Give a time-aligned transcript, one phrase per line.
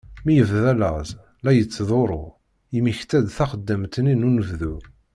[0.23, 1.09] Mi yebda llaẓ
[1.43, 2.23] la t-yettḍurru,
[2.75, 4.75] yemmekta-d taxeddamt-nni n unebdu.